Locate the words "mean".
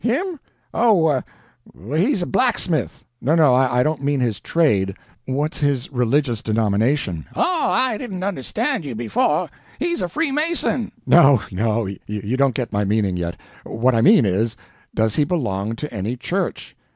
4.01-4.19, 14.01-14.25